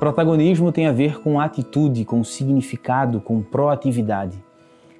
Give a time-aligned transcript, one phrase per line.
[0.00, 4.42] Protagonismo tem a ver com atitude, com significado, com proatividade.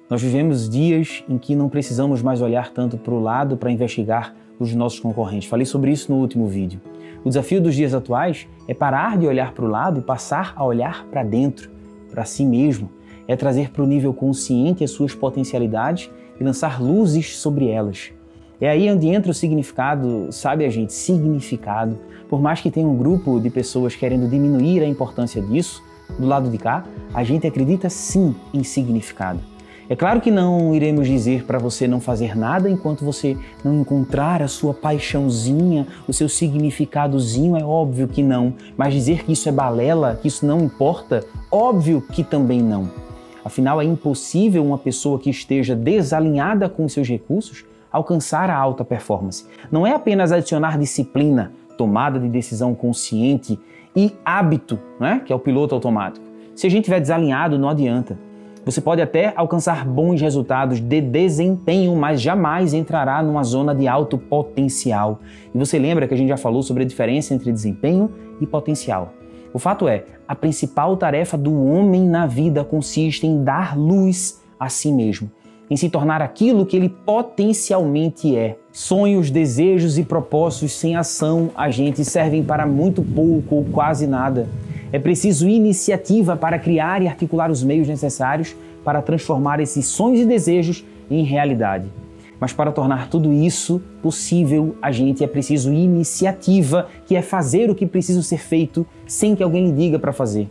[0.07, 4.35] Nós vivemos dias em que não precisamos mais olhar tanto para o lado para investigar
[4.59, 5.49] os nossos concorrentes.
[5.49, 6.79] Falei sobre isso no último vídeo.
[7.25, 10.63] O desafio dos dias atuais é parar de olhar para o lado e passar a
[10.63, 11.71] olhar para dentro,
[12.11, 12.87] para si mesmo.
[13.27, 18.13] É trazer para o nível consciente as suas potencialidades e lançar luzes sobre elas.
[18.61, 21.97] É aí onde entra o significado, sabe a gente, significado.
[22.29, 25.83] Por mais que tenha um grupo de pessoas querendo diminuir a importância disso,
[26.19, 29.39] do lado de cá, a gente acredita sim em significado.
[29.89, 34.43] É claro que não iremos dizer para você não fazer nada enquanto você não encontrar
[34.43, 38.53] a sua paixãozinha, o seu significadozinho, é óbvio que não.
[38.77, 42.91] Mas dizer que isso é balela, que isso não importa, óbvio que também não.
[43.43, 49.45] Afinal, é impossível uma pessoa que esteja desalinhada com seus recursos alcançar a alta performance.
[49.71, 53.59] Não é apenas adicionar disciplina, tomada de decisão consciente
[53.95, 55.21] e hábito, né?
[55.25, 56.25] que é o piloto automático.
[56.55, 58.17] Se a gente estiver desalinhado, não adianta.
[58.63, 64.19] Você pode até alcançar bons resultados de desempenho, mas jamais entrará numa zona de alto
[64.19, 65.19] potencial.
[65.53, 69.13] E você lembra que a gente já falou sobre a diferença entre desempenho e potencial.
[69.51, 74.69] O fato é, a principal tarefa do homem na vida consiste em dar luz a
[74.69, 75.29] si mesmo
[75.71, 78.57] em se tornar aquilo que ele potencialmente é.
[78.73, 84.49] Sonhos, desejos e propósitos sem ação a gente servem para muito pouco ou quase nada.
[84.91, 90.25] É preciso iniciativa para criar e articular os meios necessários para transformar esses sonhos e
[90.25, 91.85] desejos em realidade.
[92.37, 97.75] Mas para tornar tudo isso possível, a gente é preciso iniciativa, que é fazer o
[97.75, 100.49] que precisa ser feito sem que alguém lhe diga para fazer.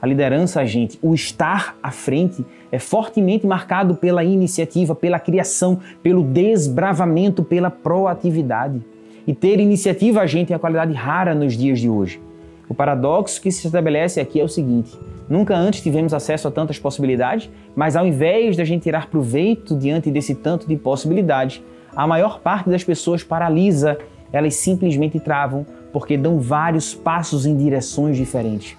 [0.00, 6.22] A liderança, gente, o estar à frente é fortemente marcado pela iniciativa, pela criação, pelo
[6.22, 8.80] desbravamento, pela proatividade.
[9.26, 12.20] E ter iniciativa, gente, é a qualidade rara nos dias de hoje.
[12.68, 14.96] O paradoxo que se estabelece aqui é o seguinte:
[15.28, 19.76] nunca antes tivemos acesso a tantas possibilidades, mas ao invés de a gente tirar proveito
[19.76, 21.60] diante desse tanto de possibilidades,
[21.96, 23.98] a maior parte das pessoas paralisa,
[24.32, 28.76] elas simplesmente travam porque dão vários passos em direções diferentes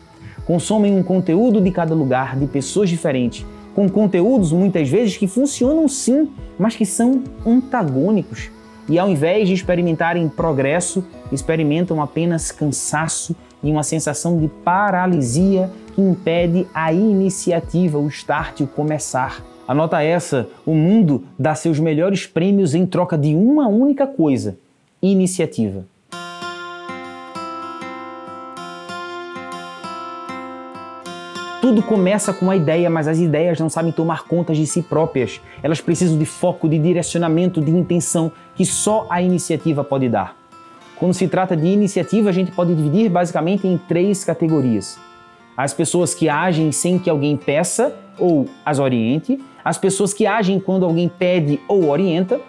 [0.49, 3.45] consomem um conteúdo de cada lugar, de pessoas diferentes,
[3.75, 6.27] com conteúdos muitas vezes que funcionam sim,
[6.57, 8.49] mas que são antagônicos.
[8.89, 16.01] E ao invés de experimentarem progresso, experimentam apenas cansaço e uma sensação de paralisia que
[16.01, 19.45] impede a iniciativa, o start, o começar.
[19.67, 24.57] Anota essa: o mundo dá seus melhores prêmios em troca de uma única coisa:
[24.99, 25.85] iniciativa.
[31.61, 35.41] Tudo começa com uma ideia, mas as ideias não sabem tomar conta de si próprias.
[35.61, 40.37] Elas precisam de foco, de direcionamento, de intenção que só a iniciativa pode dar.
[40.95, 44.97] Quando se trata de iniciativa, a gente pode dividir basicamente em três categorias:
[45.57, 50.61] as pessoas que agem sem que alguém peça ou as oriente, as pessoas que agem
[50.61, 52.39] quando alguém pede ou orienta,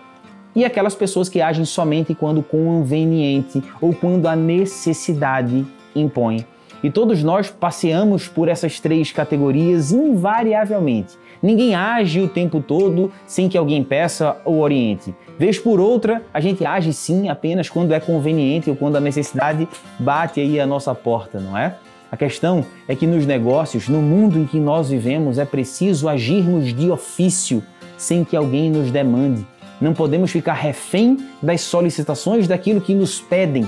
[0.54, 5.66] e aquelas pessoas que agem somente quando conveniente ou quando a necessidade
[5.96, 6.46] impõe.
[6.82, 11.18] E todos nós passeamos por essas três categorias invariavelmente.
[11.42, 15.14] Ninguém age o tempo todo sem que alguém peça ou oriente.
[15.38, 19.68] Vez por outra, a gente age sim apenas quando é conveniente ou quando a necessidade
[19.98, 21.76] bate aí a nossa porta, não é?
[22.10, 26.74] A questão é que nos negócios, no mundo em que nós vivemos, é preciso agirmos
[26.74, 27.62] de ofício,
[27.96, 29.46] sem que alguém nos demande.
[29.80, 33.66] Não podemos ficar refém das solicitações daquilo que nos pedem.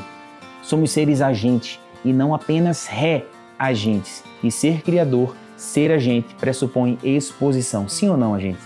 [0.63, 4.25] Somos seres agentes e não apenas reagentes.
[4.43, 7.89] E ser criador, ser agente, pressupõe exposição.
[7.89, 8.61] Sim ou não, agente?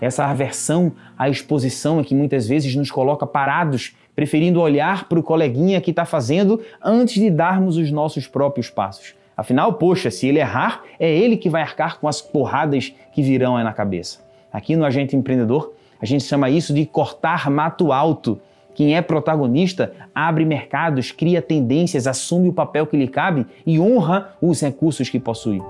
[0.00, 5.22] Essa aversão à exposição é que muitas vezes nos coloca parados, preferindo olhar para o
[5.22, 9.14] coleguinha que está fazendo antes de darmos os nossos próprios passos.
[9.36, 13.56] Afinal, poxa, se ele errar, é ele que vai arcar com as porradas que virão
[13.56, 14.18] aí na cabeça.
[14.52, 18.40] Aqui no Agente Empreendedor, a gente chama isso de cortar mato alto
[18.74, 24.34] quem é protagonista abre mercados, cria tendências, assume o papel que lhe cabe e honra
[24.40, 25.60] os recursos que possui.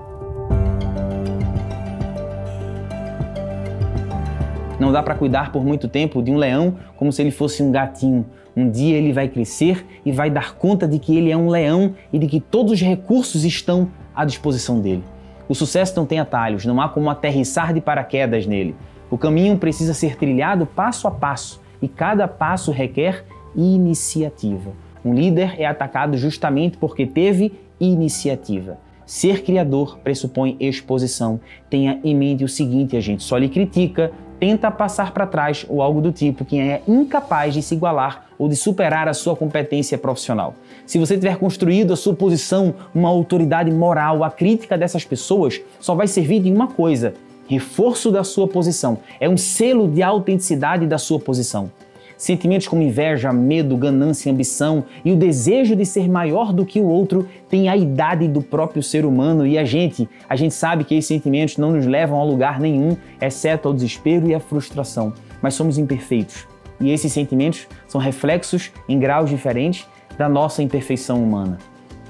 [4.79, 7.71] Não dá para cuidar por muito tempo de um leão como se ele fosse um
[7.71, 8.25] gatinho.
[8.55, 11.95] Um dia ele vai crescer e vai dar conta de que ele é um leão
[12.11, 15.03] e de que todos os recursos estão à disposição dele.
[15.47, 18.75] O sucesso não tem atalhos, não há como aterrissar de paraquedas nele.
[19.09, 24.71] O caminho precisa ser trilhado passo a passo e cada passo requer iniciativa.
[25.03, 28.77] Um líder é atacado justamente porque teve iniciativa.
[29.05, 31.41] Ser criador pressupõe exposição.
[31.69, 35.81] Tenha em mente o seguinte, a gente só lhe critica, tenta passar para trás ou
[35.81, 39.97] algo do tipo, quem é incapaz de se igualar ou de superar a sua competência
[39.97, 40.55] profissional.
[40.85, 45.93] Se você tiver construído a sua posição, uma autoridade moral, a crítica dessas pessoas só
[45.93, 47.13] vai servir de uma coisa:
[47.47, 48.99] reforço da sua posição.
[49.19, 51.71] É um selo de autenticidade da sua posição.
[52.17, 56.85] Sentimentos como inveja, medo, ganância, ambição e o desejo de ser maior do que o
[56.85, 60.95] outro têm a idade do próprio ser humano e a gente, a gente sabe que
[60.95, 65.11] esses sentimentos não nos levam a lugar nenhum, exceto ao desespero e à frustração.
[65.41, 66.47] Mas somos imperfeitos.
[66.79, 69.85] E esses sentimentos são reflexos em graus diferentes
[70.17, 71.57] da nossa imperfeição humana.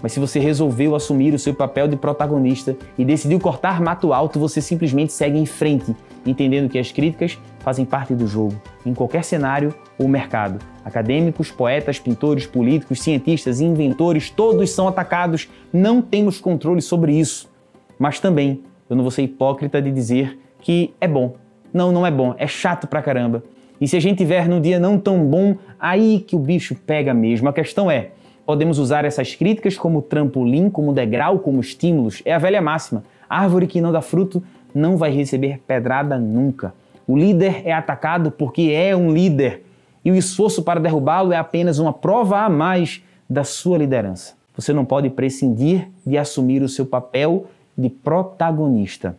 [0.03, 4.37] Mas se você resolveu assumir o seu papel de protagonista e decidiu cortar mato alto,
[4.37, 5.95] você simplesmente segue em frente,
[6.25, 10.59] entendendo que as críticas fazem parte do jogo, em qualquer cenário ou mercado.
[10.83, 15.47] Acadêmicos, poetas, pintores, políticos, cientistas, inventores, todos são atacados.
[15.71, 17.49] Não temos controle sobre isso.
[17.97, 21.35] Mas também, eu não vou ser hipócrita de dizer que é bom.
[21.73, 23.41] Não, não é bom, é chato pra caramba.
[23.79, 27.13] E se a gente tiver num dia não tão bom, aí que o bicho pega
[27.13, 27.47] mesmo.
[27.47, 28.11] A questão é,
[28.45, 32.21] Podemos usar essas críticas como trampolim, como degrau, como estímulos.
[32.25, 33.03] É a velha máxima.
[33.29, 34.43] Árvore que não dá fruto
[34.75, 36.73] não vai receber pedrada nunca.
[37.07, 39.63] O líder é atacado porque é um líder.
[40.03, 44.33] E o esforço para derrubá-lo é apenas uma prova a mais da sua liderança.
[44.55, 47.47] Você não pode prescindir de assumir o seu papel
[47.77, 49.17] de protagonista.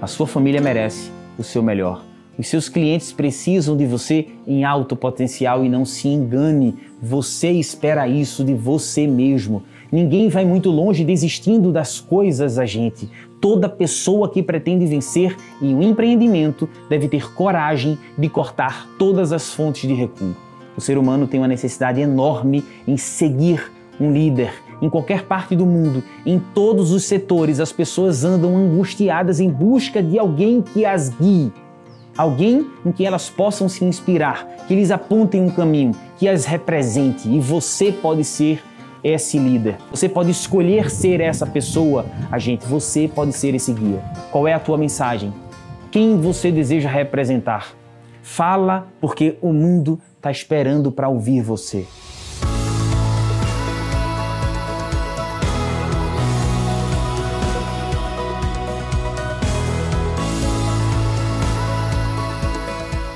[0.00, 2.13] A sua família merece o seu melhor.
[2.36, 8.08] Os seus clientes precisam de você em alto potencial e não se engane, você espera
[8.08, 9.62] isso de você mesmo.
[9.92, 13.08] Ninguém vai muito longe desistindo das coisas a gente.
[13.40, 19.54] Toda pessoa que pretende vencer em um empreendimento deve ter coragem de cortar todas as
[19.54, 20.34] fontes de recuo.
[20.76, 23.70] O ser humano tem uma necessidade enorme em seguir
[24.00, 24.52] um líder.
[24.82, 30.02] Em qualquer parte do mundo, em todos os setores, as pessoas andam angustiadas em busca
[30.02, 31.52] de alguém que as guie
[32.16, 37.28] alguém em que elas possam se inspirar, que lhes apontem um caminho, que as represente.
[37.28, 38.62] E você pode ser
[39.02, 39.76] esse líder.
[39.90, 42.64] Você pode escolher ser essa pessoa, a gente.
[42.66, 44.02] Você pode ser esse guia.
[44.32, 45.32] Qual é a tua mensagem?
[45.90, 47.74] Quem você deseja representar?
[48.22, 51.86] Fala, porque o mundo está esperando para ouvir você.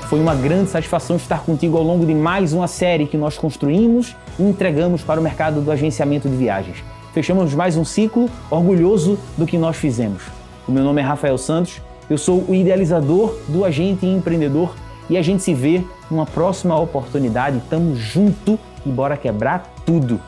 [0.09, 4.15] Foi uma grande satisfação estar contigo ao longo de mais uma série que nós construímos
[4.39, 6.83] e entregamos para o mercado do agenciamento de viagens.
[7.13, 10.23] Fechamos mais um ciclo orgulhoso do que nós fizemos.
[10.67, 11.79] O meu nome é Rafael Santos,
[12.09, 14.75] eu sou o idealizador do Agente Empreendedor
[15.11, 17.61] e a gente se vê numa próxima oportunidade.
[17.69, 20.19] Tamo junto e bora quebrar tudo!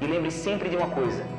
[0.00, 1.35] E lembre sempre de uma coisa: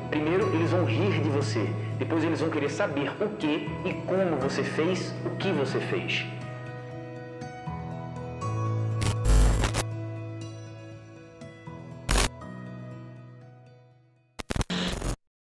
[1.38, 5.78] você, depois eles vão querer saber o que e como você fez o que você
[5.78, 6.26] fez.